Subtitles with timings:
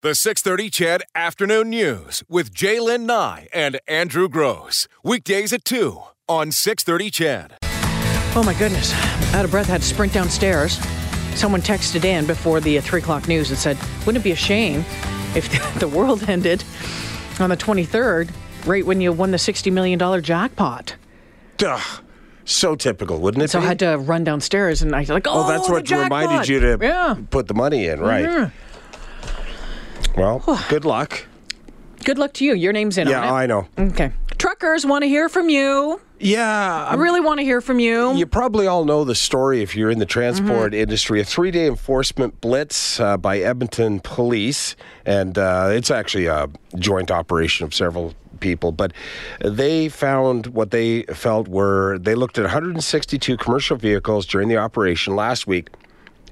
[0.00, 4.86] The 630 CHED Afternoon News with J'lyn Nye and Andrew Grose.
[5.02, 7.56] Weekdays at 2 on 630 CHED.
[8.36, 8.92] Oh my goodness.
[9.34, 10.74] Out of breath, had to sprint downstairs.
[11.34, 13.76] Someone texted in before the uh, 3 o'clock news and said,
[14.06, 14.84] wouldn't it be a shame
[15.34, 15.48] if
[15.80, 16.62] the world ended
[17.40, 18.30] on the 23rd,
[18.66, 20.94] right when you won the $60 million jackpot?
[21.56, 21.80] Duh.
[22.44, 23.64] So typical, wouldn't it So be?
[23.64, 26.20] I had to run downstairs and I was like, oh, oh, that's what jackpot.
[26.22, 27.16] reminded you to Yeah.
[27.30, 28.24] put the money in, right?
[28.24, 28.52] Mhm.
[30.16, 31.26] Well, good luck.
[32.04, 32.54] Good luck to you.
[32.54, 33.26] Your name's in Yeah, on it.
[33.26, 33.68] Yeah, I know.
[33.78, 34.12] Okay.
[34.38, 36.00] Truckers want to hear from you.
[36.20, 38.14] Yeah, I really want to hear from you.
[38.16, 40.80] You probably all know the story if you're in the transport Mm-hmm.
[40.82, 41.20] industry.
[41.20, 44.74] A three day enforcement blitz uh, by Edmonton Police,
[45.06, 48.92] and uh, it's actually a joint operation of several people, but
[49.44, 55.14] they found what they felt were they looked at 162 commercial vehicles during the operation
[55.14, 55.68] last week.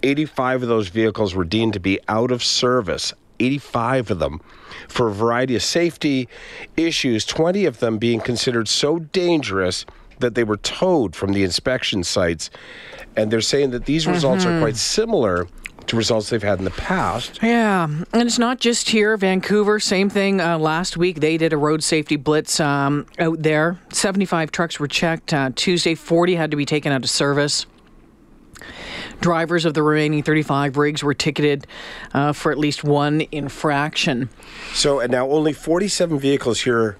[0.03, 3.13] 85 of those vehicles were deemed to be out of service.
[3.39, 4.41] 85 of them
[4.89, 6.29] for a variety of safety
[6.77, 9.85] issues, 20 of them being considered so dangerous
[10.19, 12.51] that they were towed from the inspection sites.
[13.17, 15.47] And they're saying that these results are quite similar
[15.87, 17.39] to results they've had in the past.
[17.43, 19.79] Yeah, and it's not just here, Vancouver.
[19.79, 20.41] Same thing.
[20.41, 23.79] Uh, last week they did a road safety blitz um, out there.
[23.93, 25.33] Seventy-five trucks were checked.
[25.33, 27.67] Uh, Tuesday, forty had to be taken out of service.
[29.21, 31.67] Drivers of the remaining 35 rigs were ticketed
[32.15, 34.29] uh, for at least one infraction.
[34.73, 36.97] So, and now only 47 vehicles here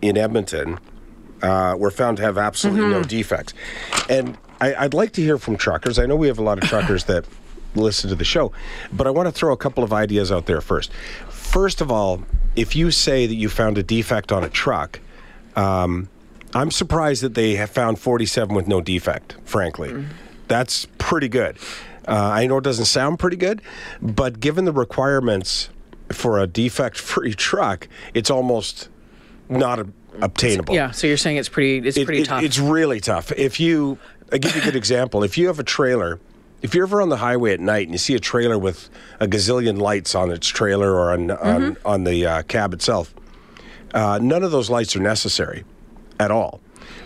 [0.00, 0.78] in Edmonton
[1.42, 3.54] uh, were found to have absolutely no defects.
[4.08, 5.98] And I, I'd like to hear from truckers.
[5.98, 7.24] I know we have a lot of truckers that
[7.74, 8.52] listen to the show,
[8.92, 10.92] but I want to throw a couple of ideas out there first.
[11.28, 12.22] First of all,
[12.54, 15.00] if you say that you found a defect on a truck,
[15.56, 16.08] um,
[16.54, 20.06] I'm surprised that they have found 47 with no defect, frankly.
[20.52, 21.56] That's pretty good.
[22.06, 23.62] Uh, I know it doesn't sound pretty good,
[24.02, 25.70] but given the requirements
[26.10, 28.90] for a defect free truck, it's almost
[29.48, 29.86] not a,
[30.20, 30.74] obtainable.
[30.74, 31.88] Yeah, so you're saying it's pretty.
[31.88, 32.42] It's It- pretty it- tough.
[32.42, 33.32] It's really tough.
[33.32, 33.96] If you,
[34.30, 35.22] I give you a good example.
[35.24, 36.20] If you have a trailer,
[36.60, 39.26] if you're ever on the highway at night and you see a trailer with a
[39.26, 41.86] gazillion lights on its trailer or on on, Mm-hmm.
[41.88, 43.14] on the uh, cab itself,
[43.94, 45.64] uh, none of those lights are necessary
[46.20, 46.60] at all.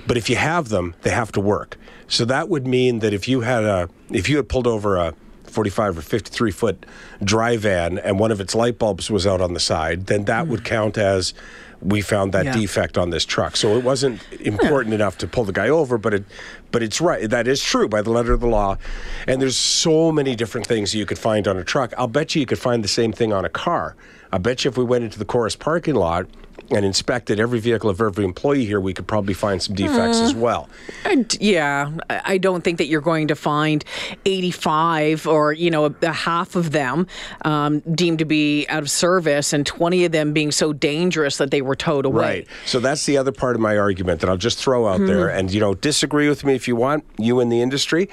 [0.06, 1.76] But if you have them, they have to work.
[2.09, 5.14] So that would mean that if you had a, if you had pulled over a
[5.44, 6.87] 45 or 53 foot
[7.25, 10.48] dry van and one of its light bulbs was out on the side, then that
[10.48, 10.65] would mm.
[10.66, 11.34] count as
[11.82, 12.53] we found that Yeah.
[12.53, 13.56] defect on this truck.
[13.56, 16.25] So it wasn't important enough to pull the guy over, but it,
[16.72, 17.28] but it's right.
[17.28, 18.78] That is true by the letter of the law.
[19.26, 21.92] And there's so many different things you could find on a truck.
[21.98, 23.94] I'll bet you you could find the same thing on a car.
[24.32, 26.26] I bet you if we went into the Corus parking lot
[26.71, 30.34] and inspected every vehicle of every employee here, we could probably find some defects as
[30.34, 30.69] well.
[31.04, 33.84] And, yeah, I don't think that you're going to find
[34.25, 37.06] 85 or you know a, a half of them
[37.43, 41.50] um, deemed to be out of service, and 20 of them being so dangerous that
[41.50, 42.22] they were towed away.
[42.22, 42.49] Right.
[42.65, 45.28] So that's the other part of my argument that I'll just throw out there.
[45.28, 48.09] And, you know, disagree with me if you want, you in the industry.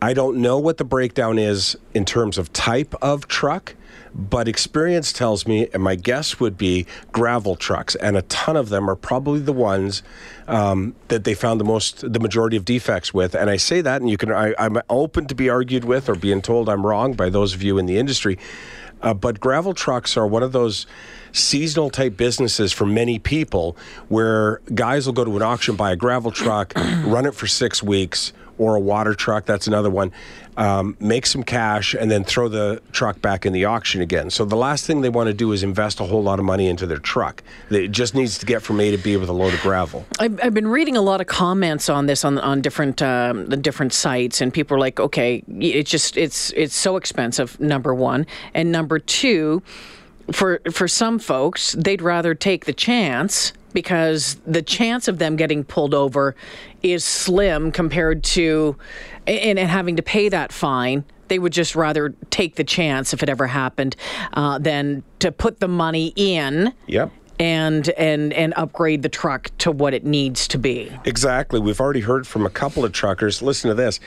[0.00, 3.76] I don't know what the breakdown is in terms of type of truck,
[4.14, 8.68] but experience tells me, and my guess would be gravel trucks, and a ton of
[8.68, 10.02] them are probably the ones
[10.48, 13.34] um, that they found the most, the majority of defects with.
[13.34, 16.14] And I say that, and you can, I, I'm open to be argued with or
[16.14, 18.38] being told I'm wrong by those of you in the industry.
[19.00, 20.86] Uh, but gravel trucks are one of those
[21.32, 23.76] seasonal type businesses for many people
[24.08, 27.82] where guys will go to an auction, buy a gravel truck, run it for six
[27.82, 30.12] weeks, or a water truck, that's another one,
[30.56, 34.30] um, make some cash, and then throw the truck back in the auction again.
[34.30, 36.68] So the last thing they want to do is invest a whole lot of money
[36.68, 37.42] into their truck.
[37.70, 40.04] It just needs to get from A to B with a load of gravel.
[40.20, 43.56] I've, I've been reading a lot of comments on this on on different um, the
[43.56, 47.58] different sites, and people are like, okay, it's just it's it's so expensive.
[47.58, 49.62] Number one, and number two,
[50.30, 55.64] for for some folks, they'd rather take the chance because the chance of them getting
[55.64, 56.34] pulled over
[56.82, 58.76] is slim compared to
[59.26, 63.22] and, and having to pay that fine they would just rather take the chance if
[63.22, 63.96] it ever happened
[64.34, 67.10] uh, than to put the money in Yep.
[67.38, 70.92] and and and upgrade the truck to what it needs to be.
[71.06, 71.58] Exactly.
[71.58, 73.40] We've already heard from a couple of truckers.
[73.40, 73.98] Listen to this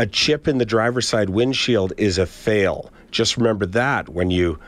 [0.00, 2.90] a chip in the driver's side windshield is a fail.
[3.12, 4.58] Just remember that when you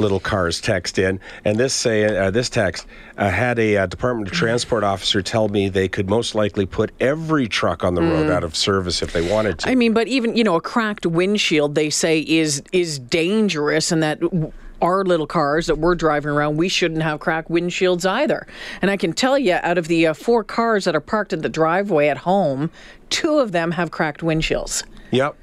[0.00, 1.20] little cars text in.
[1.44, 2.86] And this say uh, this text
[3.18, 6.90] uh, had a uh, Department of Transport officer tell me they could most likely put
[6.98, 9.68] every truck on the road out of service if they wanted to.
[9.68, 14.02] I mean, but even you know, a cracked windshield they say is is dangerous, and
[14.02, 14.20] that.
[14.20, 14.52] w-
[14.82, 18.46] Our little cars that we're driving around, we shouldn't have cracked windshields either.
[18.80, 21.42] And I can tell you, out of the uh, four cars that are parked in
[21.42, 22.70] the driveway at home,
[23.10, 24.84] two of them have cracked windshields.
[25.10, 25.36] yep.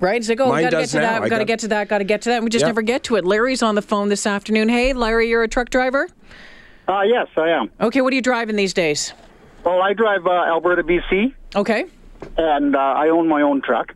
[0.00, 0.16] Right?
[0.16, 1.02] It's like, oh, we Mine got to get to now.
[1.02, 2.36] that, we I got to got- get to that, got to get to that.
[2.36, 2.68] And we just Yep.
[2.68, 3.24] never get to it.
[3.24, 4.68] Larry's on the phone this afternoon.
[4.68, 6.08] Hey, Larry, you're a truck driver?
[6.88, 7.70] Uh, yes, I am.
[7.80, 9.12] Okay, what are you driving these days?
[9.64, 11.84] Well, I drive uh, Alberta, BC, Okay.
[12.38, 13.94] and uh, I own my own truck.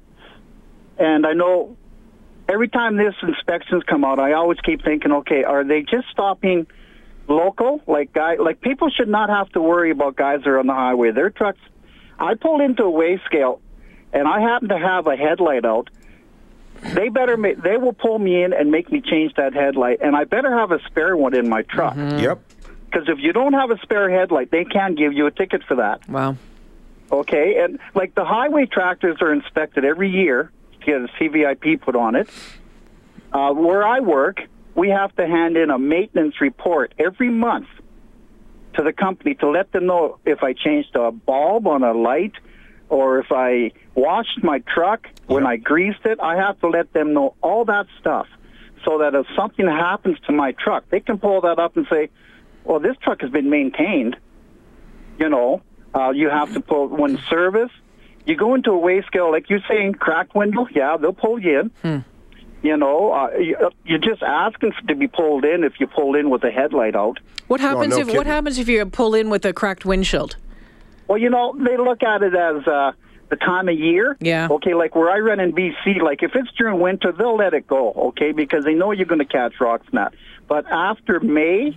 [0.99, 1.77] And I know
[2.49, 6.67] every time this inspections come out, I always keep thinking, okay, are they just stopping
[7.29, 7.81] local?
[7.87, 10.75] Like guy, like people should not have to worry about guys that are on the
[10.75, 11.11] highway.
[11.11, 11.59] Their trucks.
[12.19, 13.61] I pulled into a weigh scale,
[14.15, 15.91] and I happen to have a headlight out.
[16.81, 20.17] They better ma- they will pull me in and make me change that headlight, and
[20.17, 21.97] I better have a spare one in my truck.
[21.97, 22.41] Yep.
[22.87, 25.77] Because if you don't have a spare headlight, they can give you a ticket for
[25.77, 26.09] that.
[26.09, 26.37] Wow.
[27.11, 31.97] Okay, and like the highway tractors are inspected every year to get a CVIP put
[31.97, 32.29] on it.
[33.33, 34.41] Uh, where I work,
[34.75, 37.67] we have to hand in a maintenance report every month
[38.75, 42.33] to the company to let them know if I changed a bulb on a light
[42.89, 46.19] or if I washed my truck when I greased it.
[46.21, 48.27] I have to let them know all that stuff
[48.85, 52.11] so that if something happens to my truck, they can pull that up and say,
[52.65, 54.17] well, this truck has been maintained.
[55.19, 55.63] You know,
[55.95, 57.71] uh, you have to pull when service.
[58.27, 60.67] You go into a weigh scale, like you're saying, cracked window.
[60.75, 62.05] Yeah, they'll pull you in.
[62.63, 66.15] You know, uh, you, uh, you're just asking to be pulled in if you pull
[66.15, 67.21] in with the headlight out.
[67.47, 70.37] What happens no if what happens if you pull in with a cracked windshield?
[71.09, 72.93] Well, you know, they look at it as uh,
[73.29, 74.17] the time of year.
[74.21, 74.49] Yeah.
[74.51, 77.67] Okay, like where I run in BC, like if it's during winter, they'll let it
[77.67, 80.15] go, okay, because they know you're going to catch rock and that.
[80.49, 81.77] But after May,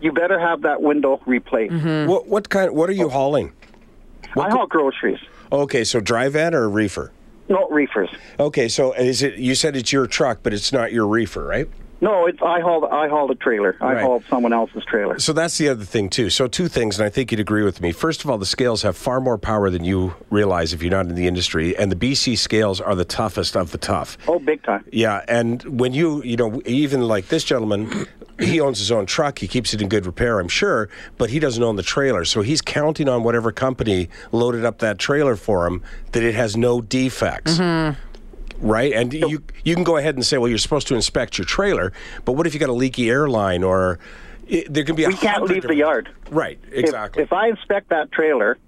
[0.00, 1.74] you better have that window replaced.
[2.08, 2.74] What what kind?
[2.74, 3.52] What are you hauling?
[4.36, 5.18] I haul groceries,
[5.50, 7.10] Okay, so dry van or reefer?
[7.48, 8.08] no reefers.
[8.38, 9.34] Okay, so is it?
[9.34, 11.68] You said it's your truck, but it's not your reefer, right?
[12.02, 13.76] No, it's I haul I haul the trailer.
[13.80, 14.02] I Right.
[14.02, 15.18] haul someone else's trailer.
[15.18, 16.30] So that's the other thing too.
[16.30, 17.92] So two things, and I think you'd agree with me.
[17.92, 21.06] First of all, the scales have far more power than you realize if you're not
[21.06, 24.16] in the industry, and the BC scales are the toughest of the tough.
[24.26, 24.84] Oh, big time.
[24.90, 28.06] Yeah, and when you, you know, even like this gentleman,
[28.38, 29.38] he owns his own truck.
[29.38, 30.88] He keeps it in good repair, I'm sure,
[31.18, 32.24] but he doesn't own the trailer.
[32.24, 35.82] So he's counting on whatever company loaded up that trailer for him
[36.12, 37.58] that it has no defects.
[37.58, 38.00] Mm-hmm.
[38.60, 38.92] Right?
[38.92, 41.92] And you you can go ahead and say, well, you're supposed to inspect your trailer,
[42.24, 43.98] but what if you got a leaky airline or
[44.46, 46.10] it, there can be a We can't hundred leave the yard.
[46.30, 47.22] Right, If- exactly.
[47.22, 48.58] If, I inspect that trailer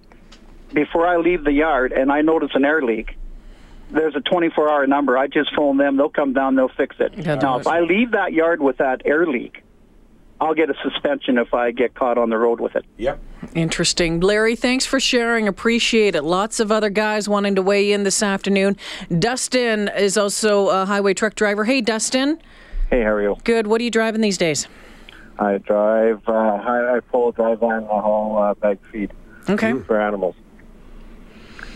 [0.73, 3.17] before I leave the yard and I notice an air leak,
[3.91, 5.19] there's a 24 hour number.
[5.19, 5.97] I just phone them.
[5.99, 6.55] They'll come down.
[6.55, 7.13] They'll fix it.
[7.19, 7.67] Yeah, now, if.
[7.67, 9.63] I leave that yard with that air leak,
[10.41, 12.85] I'll get a suspension if I get caught on the road with it.
[12.97, 13.21] yep.
[13.55, 14.21] Interesting.
[14.21, 15.49] Larry, thanks for sharing.
[15.49, 16.23] Appreciate it.
[16.25, 18.77] Lots of other guys wanting to weigh in this afternoon.
[19.19, 21.65] Dustin is also a highway truck driver.
[21.65, 22.41] Hey, Dustin.
[22.91, 23.37] Hey, how are you?
[23.45, 23.67] Good.
[23.67, 24.69] What are you driving these days?
[25.39, 29.13] I drive, uh, I, I pull drive on, I haul uh, bag feed
[29.49, 29.73] Okay.
[29.81, 30.37] for animals.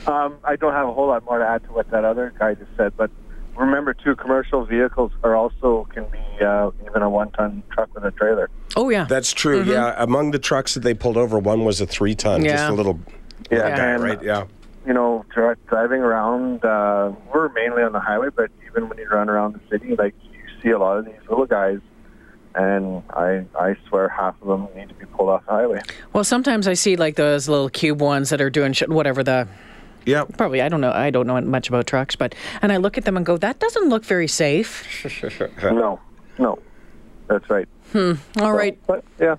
[0.07, 2.55] Um, I don't have a whole lot more to add to what that other guy
[2.55, 3.11] just said, but
[3.57, 8.13] remember too, commercial vehicles are also can be uh, even a one-ton truck with a
[8.13, 8.49] trailer.
[8.77, 9.07] Oh, yeah.
[9.09, 9.63] That's true.
[9.63, 12.73] Yeah, among the trucks that they pulled over, one was a three ton, just a
[12.73, 13.01] little
[13.51, 14.23] Yeah, guy, and right?
[14.23, 14.45] Yeah.
[14.87, 19.29] you know, driving around, uh, we're mainly on the highway, but even when you run
[19.29, 21.79] around the city, like you see a lot of these little guys,
[22.55, 25.83] and I I swear half of them need to be pulled off the highway.
[26.13, 29.47] Well, sometimes I see like those little cube ones that are doing sh- whatever the
[30.07, 30.25] Yeah.
[30.39, 33.05] probably I don't know I don't know much about trucks, but and I look at
[33.05, 34.85] them and go, that doesn't look very safe.
[35.63, 36.01] No,
[36.39, 36.59] no,
[37.29, 37.69] that's right.
[38.41, 39.37] All right, But yeah.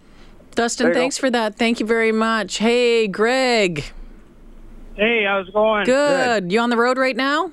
[0.55, 0.99] Dustin, there you go.
[1.01, 1.55] thanks for that.
[1.55, 2.57] Thank you very much.
[2.57, 3.83] Hey, Greg.
[4.95, 5.85] Hey, how's it going?
[5.85, 6.51] Good.
[6.51, 7.51] You on the road right now?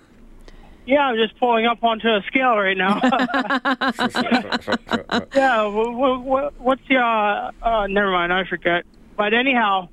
[0.86, 3.00] Yeah, I'm just pulling up onto a scale right now.
[5.34, 8.84] yeah, w- w- what's the, uh, uh, never mind, I forget.
[9.16, 9.88] But anyhow,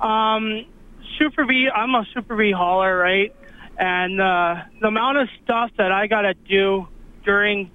[0.00, 0.64] um,
[1.18, 3.34] Super B, I'm a Super B hauler, right?
[3.78, 6.88] And uh, the amount of stuff that I got to do
[7.24, 7.70] during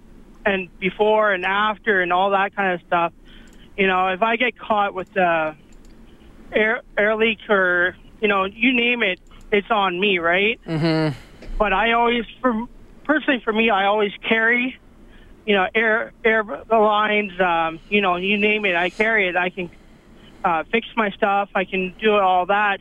[0.45, 3.13] and before and after and all that kind of stuff,
[3.77, 5.53] you know, if I get caught with uh,
[6.53, 9.19] air, air leak or, you know, you name it,
[9.51, 10.59] it's on me, right?
[11.57, 12.67] but I always, for
[13.03, 14.77] personally for me, I always carry,
[15.45, 19.35] you know, air air lines, um, you know, you name it, I carry it.
[19.35, 19.69] I can
[20.43, 21.49] uh, fix my stuff.
[21.55, 22.79] I can do all that.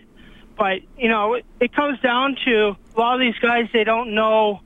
[0.57, 3.69] But you know, it, it comes down to a lot of these guys.
[3.73, 4.61] They don't know.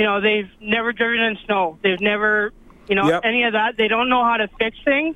[0.00, 1.78] You know, they've never driven in snow.
[1.82, 2.54] They've never,
[2.88, 3.20] you know, Yep.
[3.22, 3.76] any of that.
[3.76, 5.14] They don't know how to fix things,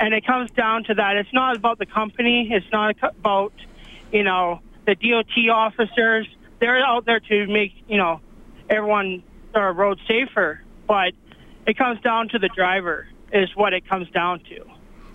[0.00, 1.14] and it comes down to that.
[1.14, 2.48] It's not about the company.
[2.50, 3.52] It's not about,
[4.10, 6.26] you know, the DOT officers.
[6.58, 8.20] They're out there to make, you know,
[8.68, 9.22] everyone
[9.54, 10.60] our road safer.
[10.88, 11.12] But
[11.64, 14.64] it comes down to the driver is what it comes down to.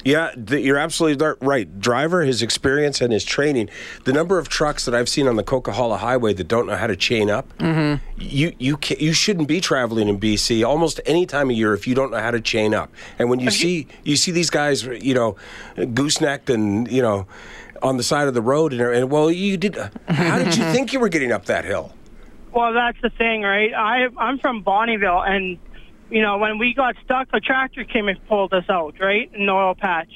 [0.05, 1.79] Yeah, th- you're absolutely right.
[1.79, 3.69] Driver, his experience and his training,
[4.03, 6.85] the number of trucks that I've seen on the Coquihalla Highway that don't know how
[6.85, 8.03] to chain up, mm-hmm.
[8.15, 11.87] you you ca you shouldn't be traveling in BC almost any time of year if
[11.87, 12.91] you don't know how to chain up.
[13.17, 15.37] And when you see you see these guys, you know,
[15.95, 17.25] goosenecked and you know,
[17.81, 19.75] on the side of the road, and, and well, you did.
[20.07, 21.93] How did you think you were getting up that hill?
[22.53, 23.73] Well, that's the thing, right?
[23.73, 25.57] I I'm from Bonnyville, and
[26.09, 29.45] you know when we got stuck, a tractor came and pulled us out, right, in
[29.45, 30.09] the oil patch.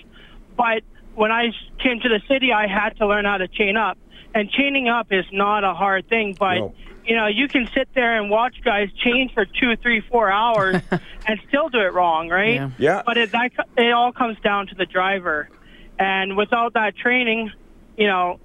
[0.56, 0.84] But
[1.16, 1.48] when I
[1.82, 3.98] came to the city, I had to learn how to chain up,
[4.34, 6.36] and chaining up is not a hard thing.
[6.38, 6.74] But No.
[7.06, 10.82] you know, you can sit there and watch guys chain for two, three, four hours
[11.26, 12.56] and still do it wrong, right?
[12.56, 12.70] Yeah.
[12.78, 13.02] Yeah.
[13.06, 15.50] But it that it all comes down to the driver,
[15.98, 17.52] and without that training,
[17.98, 18.40] you know,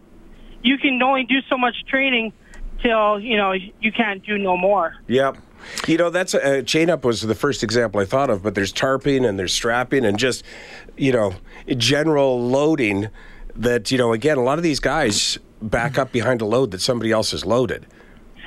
[0.63, 2.33] you can only do so much training
[2.83, 4.95] till you know you can't do no more.
[5.09, 5.37] Yep.
[5.87, 8.73] You know, that's uh, chain up was the first example I thought of, but there's
[8.73, 10.45] tarping and there's strapping and just,
[10.97, 11.35] you know,
[11.77, 13.09] general loading
[13.57, 16.81] that, you know, again, a lot of these guys back up behind a load that
[16.81, 17.87] somebody else has loaded.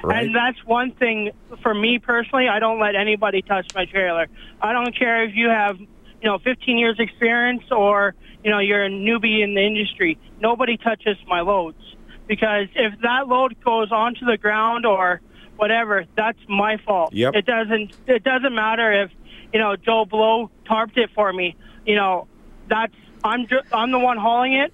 [0.03, 0.25] Right?
[0.25, 1.31] And that's one thing
[1.63, 2.47] for me personally.
[2.47, 4.27] I don't let anybody touch my trailer.
[4.61, 5.87] I don't care if you have, you
[6.23, 10.19] know, 15 years experience or, you know, you're a newbie in the industry.
[10.39, 11.81] Nobody touches my loads
[12.27, 15.21] because if that load goes onto the ground or
[15.57, 17.13] whatever, that's my fault.
[17.13, 17.35] Yep.
[17.35, 17.93] It doesn't.
[18.07, 19.11] It doesn't matter if,
[19.53, 21.55] you know, Joe Blow tarped it for me.
[21.85, 22.27] You know,
[22.69, 24.73] that's I'm ju- I'm the one hauling it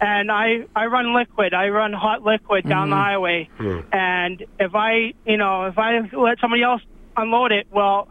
[0.00, 1.54] and I I run liquid.
[1.54, 3.02] I run hot liquid down the mm-hmm.
[3.02, 3.50] highway.
[3.56, 3.80] Hmm.
[3.92, 6.82] And if I, you know, if I let somebody else
[7.16, 8.08] unload it, well,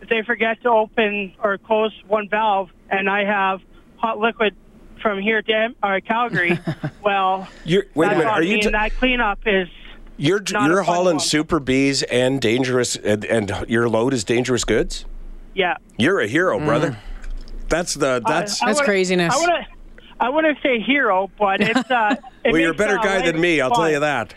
[0.00, 3.60] if they forget to open or close one valve, and I have
[3.96, 4.56] hot liquid
[5.00, 6.58] from here to or uh, Calgary,
[7.04, 8.26] well, You're, wait a minute.
[8.26, 8.60] Are you?
[8.60, 9.68] T- that cleanup is
[10.22, 11.20] you're not you're hauling one.
[11.20, 15.04] super B's and dangerous, and, and your load is dangerous goods.
[15.54, 15.76] yeah.
[15.98, 16.98] You're a hero, brother.
[17.68, 18.62] That's the that's.
[18.62, 19.34] I That's wouldn't- craziness.
[19.34, 19.66] I wouldn't.
[20.20, 21.90] I wouldn't say hero, but it's.
[21.90, 22.14] Uh,
[22.44, 23.60] it well, you're a better uh, guy than me.
[23.60, 24.34] I'll tell you that.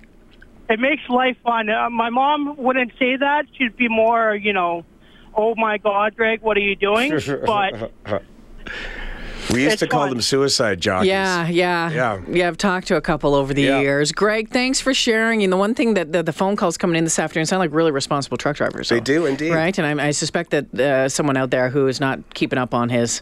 [0.70, 1.70] it makes life fun.
[1.70, 3.46] Uh, my mom wouldn't say that.
[3.58, 4.84] She'd be more, you know,
[5.36, 7.12] oh my God, Greg, what are you doing?
[7.46, 7.92] But
[9.54, 10.10] We used It's to call fun.
[10.10, 11.10] them suicide jockeys.
[11.10, 12.20] Yeah, yeah, Yeah.
[12.30, 12.48] yeah.
[12.48, 13.80] I've talked to a couple over the Yeah.
[13.82, 14.12] years.
[14.12, 15.44] Greg, thanks for sharing.
[15.44, 17.74] And the one thing that the, the phone calls coming in this afternoon sound like
[17.74, 18.90] really responsible truck drivers.
[18.90, 19.52] They do indeed.
[19.54, 19.78] right?
[19.78, 22.90] And I, I suspect that uh, someone out there who is not keeping up on
[22.90, 23.22] his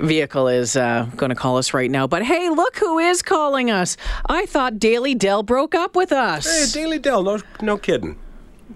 [0.00, 2.06] vehicle is uh, going to call us right now.
[2.06, 3.96] But hey, look who is calling us!
[4.28, 6.72] I thought Daily Dell broke up with us.
[6.74, 8.16] Hey, Daily Dell, no, no kidding.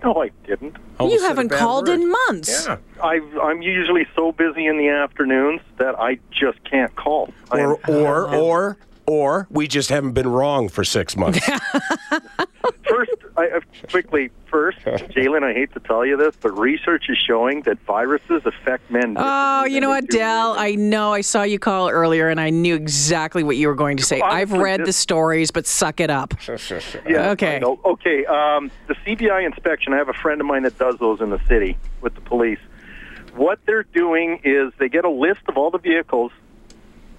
[0.03, 0.77] No, I didn't.
[0.99, 1.95] Almost you haven't called word.
[2.01, 2.67] in months.
[2.67, 2.79] Yeah.
[3.03, 7.33] I, I'm usually so busy in the afternoons that I just can't call.
[7.51, 11.41] I Or, am- or, or, or we just haven't been wrong for six months.
[13.51, 17.19] First, I, I- quickly, first, J'lyn, I hate to tell you this, but research is
[17.19, 19.17] showing that viruses affect men.
[19.19, 20.55] Oh, you know than what, Dell?
[20.59, 23.97] I know I saw you call earlier and I knew exactly what you were going
[23.99, 24.21] to say.
[24.21, 26.35] I've read this- the stories, but suck it up.
[27.09, 27.61] Yeah, Okay.
[27.63, 28.25] Okay.
[28.27, 29.93] Um, the CVI inspection.
[29.93, 32.59] I have a friend of mine that does those in the city with the police.
[33.35, 36.33] What they're doing is they get a list of all the vehicles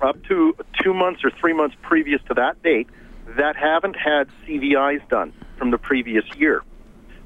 [0.01, 2.87] up to two months or three months previous to that date
[3.37, 6.63] that haven't had CVIs done from the previous year.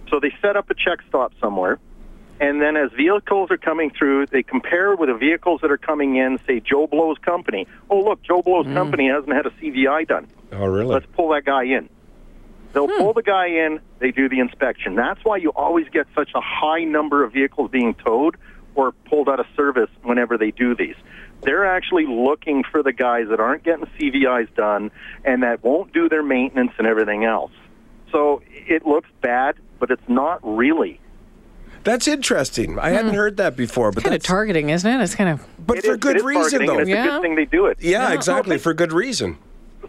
[0.10, 1.80] So they set up a check stop somewhere,
[2.40, 6.16] and then as vehicles are coming through, they compare with the vehicles that are coming
[6.16, 6.40] in.
[6.48, 7.68] Say Joe Blow's company.
[7.90, 8.74] Oh, look, Joe Blow's mm.
[8.74, 10.94] company hasn't had a CVI done oh, really?
[10.94, 11.90] let's pull that guy in.
[12.74, 12.98] They'll hmm.
[12.98, 14.96] pull the guy in, they do the inspection.
[14.96, 18.36] That's why you always get such a high number of vehicles being towed
[18.76, 20.96] or pulled out of service whenever they do these.
[21.44, 24.92] They're actually looking for the guys that aren't getting CVIs done
[25.24, 27.52] and that won't do their maintenance and everything else.
[28.12, 31.00] So it looks bad, but it's not really.
[31.84, 32.78] That's interesting.
[32.80, 35.02] I hadn't heard that before, but Kind of targeting, isn't it?
[35.02, 35.46] It's kind of.
[35.66, 36.74] but It for is- good it is reason, though.
[36.74, 37.06] and it's a Yeah.
[37.08, 37.78] good thing they do it.
[37.80, 38.14] Yeah, Yeah.
[38.14, 38.56] exactly.
[38.56, 39.38] No, For good reason.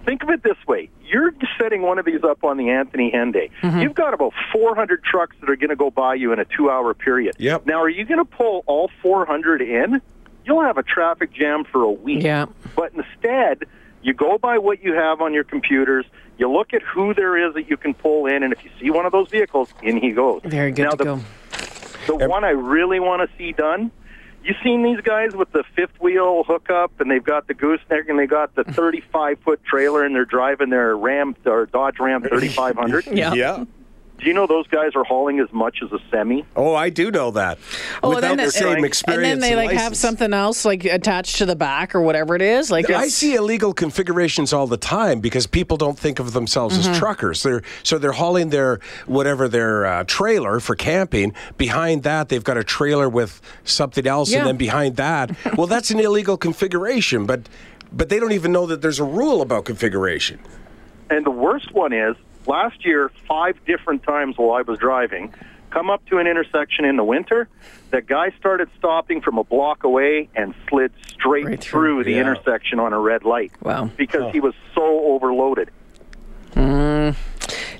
[0.04, 0.88] think of it this way.
[1.04, 3.50] You're setting one of these up on the Anthony Henday.
[3.62, 3.80] Mm-hmm.
[3.80, 6.94] You've got about 400 trucks that are going to go by you in a two-hour
[6.94, 7.34] period.
[7.38, 7.66] Yep.
[7.66, 10.00] Now, are you going to pull all 400 in?
[10.48, 12.22] You'll have a traffic jam for a week.
[12.22, 12.46] Yeah.
[12.74, 13.64] But instead,
[14.02, 16.06] you go by what you have on your computers.
[16.38, 18.90] You look at who there is that you can pull in, and if you see
[18.90, 20.40] one of those vehicles, in he goes.
[20.44, 22.18] Very good now, to the, go.
[22.18, 23.90] The one I really want to see done.
[24.42, 28.18] You seen these guys with the fifth wheel hookup, and they've got the gooseneck, and
[28.18, 33.06] they got the 35 foot trailer, and they're driving their Ram or Dodge Ram 3500.
[33.12, 33.34] Yeah.
[33.34, 33.64] Yeah.
[34.18, 36.44] Do you know those guys are hauling as much as a semi?
[36.56, 37.56] Oh, I do know that.
[38.02, 39.32] Oh, Without then the they- same experience.
[39.34, 42.42] and then they like have something else like attached to the back or whatever it
[42.42, 42.68] is.
[42.70, 46.90] Like I see illegal configurations all the time because people don't think of themselves Mm-hmm.
[46.92, 47.42] as truckers.
[47.44, 51.32] They're so they're hauling their whatever their uh, trailer for camping.
[51.56, 54.38] Behind that, they've got a trailer with something else, Yeah.
[54.40, 57.24] and then behind that, well, that's an illegal configuration.
[57.24, 57.48] But
[57.92, 60.40] but they don't even know that there's a rule about configuration.
[61.08, 62.16] And the worst one is
[62.48, 65.32] last year, five different times while I was driving,
[65.70, 67.46] come up to an intersection in the winter.
[67.90, 71.96] The guy started stopping from a block away and slid straight Right through.
[71.96, 72.22] through, the Yeah.
[72.22, 73.52] intersection on a red light.
[73.62, 73.90] Wow.
[73.96, 75.70] Because he was so overloaded.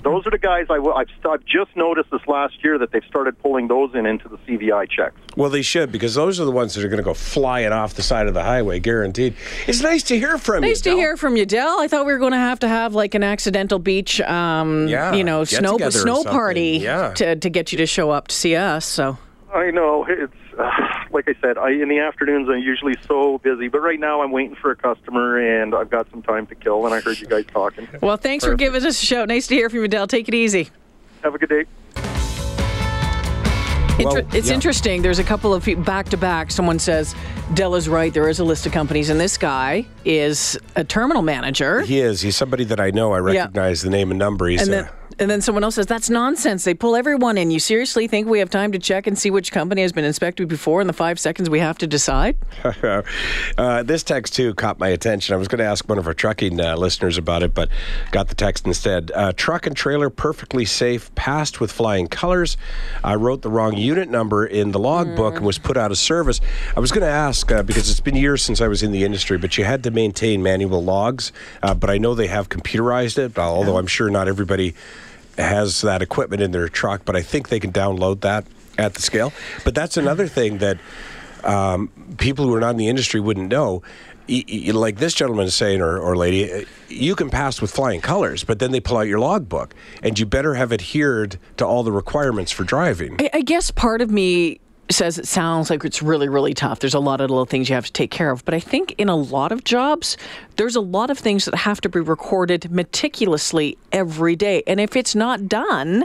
[0.03, 3.37] Those are the guys I, have I've just noticed this last year that they've started
[3.39, 5.15] pulling those in into the CVI checks.
[5.35, 7.93] Well, they should because those are the ones that are going to go flying off
[7.95, 9.35] the side of the highway, guaranteed.
[9.67, 10.69] It's nice to hear from you.
[10.69, 10.97] Nice to Del.
[10.97, 11.79] hear from you, Dell.
[11.81, 15.13] I thought we were going to have to have like an accidental beach, um, Yeah,
[15.13, 17.13] you know, snow together snow party Yeah.
[17.15, 18.85] to to get you to show up to see us.
[18.85, 19.17] So
[19.53, 20.69] I know it's uh,
[21.11, 21.57] like I said.
[21.57, 24.75] I, in the afternoons, I'm usually so busy, but right now I'm waiting for a
[24.75, 26.85] customer, and I've got some time to kill.
[26.85, 27.87] And I heard you guys talking.
[28.01, 29.25] well, thanks for giving us a show.
[29.25, 30.07] Nice to hear from you, Dell.
[30.07, 30.69] Take it easy.
[31.23, 31.65] Have a good day.
[33.99, 34.53] Inter- Well, it's yeah.
[34.53, 35.01] interesting.
[35.01, 36.51] There's a couple of back to back.
[36.51, 37.13] Someone says
[37.53, 38.13] Dell is right.
[38.13, 41.81] There is a list of companies, and this guy is a terminal manager.
[41.81, 42.21] He is.
[42.21, 43.11] He's somebody that I know.
[43.11, 44.47] I recognize the name and number.
[44.47, 46.63] He's and then, and then someone else says that's nonsense.
[46.63, 47.51] They pull everyone in.
[47.51, 50.47] You seriously think we have time to check and see which company has been inspected
[50.47, 52.37] before in the five seconds we have to decide?
[53.57, 55.33] uh, this text too caught my attention.
[55.33, 57.69] I was going to ask one of our trucking uh, listeners about it, but
[58.11, 59.11] got the text instead.
[59.13, 62.55] Uh, truck and trailer perfectly safe, passed with flying colors.
[63.03, 66.39] I wrote the wrong unit number in the logbook and was put out of service.
[66.75, 69.03] I was going to ask uh, because it's been years since I was in the
[69.03, 71.33] industry, but you had to maintain manual logs.
[71.61, 74.75] Uh, but I know they have computerized it, although I'm sure not everybody
[75.39, 77.03] has that equipment in their truck.
[77.05, 78.45] But I think they can download that
[78.77, 79.33] at the scale.
[79.63, 80.77] But that's another thing that
[81.43, 83.81] um, people who are not in the industry wouldn't know.
[84.27, 87.71] Y- y- Like this gentleman is saying, or, or lady, uh, you can pass with
[87.71, 91.65] flying colors, but then they pull out your logbook, and you better have adhered to
[91.65, 93.15] all the requirements for driving.
[93.19, 94.59] I, I guess part of me
[94.91, 96.79] says it sounds like it's really, really tough.
[96.79, 98.43] There's a lot of little things you have to take care of.
[98.45, 100.17] But I think in a lot of jobs,
[100.59, 104.61] there's a lot of things that have to be recorded meticulously every day.
[104.67, 106.03] And if it's not done,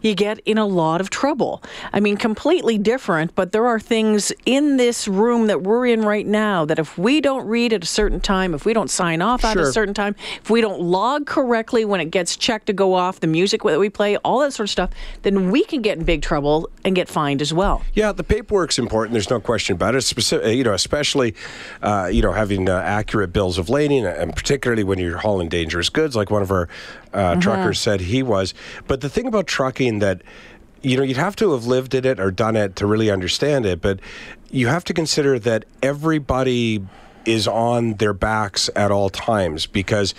[0.00, 1.62] you get in a lot of trouble.
[1.92, 6.26] I mean, completely different, but there are things in this room that we're in right
[6.26, 9.44] now that if we don't read at a certain time, if we don't sign off
[9.44, 9.68] at Sure.
[9.68, 13.20] a certain time, if we don't log correctly when it gets checked to go off,
[13.20, 14.88] the music that we play, all that sort of stuff,
[15.24, 17.82] then we can get in big trouble and get fined as well.
[17.92, 19.12] Yeah, the paperwork's important.
[19.12, 20.00] There's no question about it.
[20.00, 21.34] Specific, you know, especially,
[21.82, 25.88] uh, you know, having uh, accurate bills of lading, and particularly when you're hauling dangerous
[25.88, 26.68] goods, like one of our
[27.12, 28.54] uh, truckers said he was.
[28.86, 30.22] But the thing about trucking that,
[30.82, 33.66] you know, you'd have to have lived in it or done it to really understand
[33.66, 33.80] it.
[33.80, 34.00] But
[34.50, 36.84] you have to consider that everybody
[37.24, 40.14] is on their backs at all times because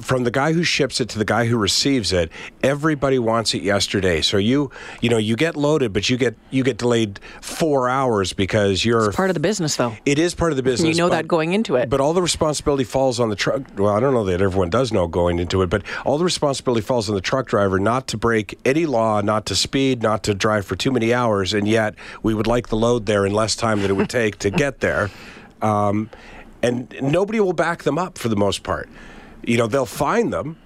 [0.00, 2.30] from the guy who ships it to the guy who receives it,
[2.62, 4.20] everybody wants it yesterday.
[4.20, 8.32] So you, you know, you get loaded, but you get you get delayed four hours
[8.32, 9.96] because you're Part of the business, though.
[10.04, 10.88] it is part of the business.
[10.96, 11.88] You know but- that going into it.
[11.88, 13.62] But all the responsibility falls on the truck.
[13.76, 16.82] Well, I don't know that everyone does know going into it, but all the responsibility
[16.82, 20.34] falls on the truck driver not to break any law, not to speed, not to
[20.34, 21.54] drive for too many hours.
[21.54, 24.38] And yet, we would like the load there in less time than it would take
[24.40, 25.10] to get there.
[25.62, 26.10] Um,
[26.62, 28.88] and nobody will back them up for the most part.
[29.46, 30.56] You know, they'll find them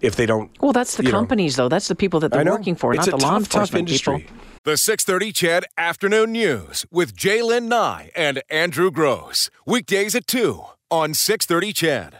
[0.00, 0.50] if they don't.
[0.60, 1.18] Well, that's the you know.
[1.18, 1.68] companies, though.
[1.68, 3.88] That's the people that they're working for, it's not a the law tough, tough enforcement
[3.88, 4.18] industry.
[4.20, 4.36] people.
[4.64, 9.50] The 630 CHED Afternoon News with J'lyn Nye and Andrew Grose.
[9.64, 12.14] Weekdays at 2 on 630 CHED.